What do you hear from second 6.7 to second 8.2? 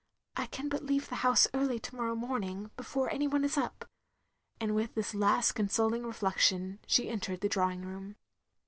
she entered the drawing room.